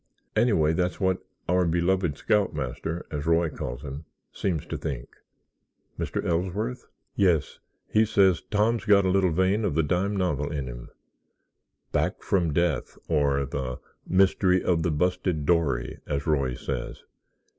[0.35, 5.09] Anyway, that's what 'our beloved scoutmaster' as Roy calls him, seems to think."
[5.99, 6.25] "Mr.
[6.25, 7.59] Ellsworth?" "Yes.
[7.87, 12.97] He says Tom's got a little vein of the dime novel in him—'Back From Death'
[13.07, 13.77] or the
[14.07, 17.03] 'Mystery of the Busted Dory' as Roy says.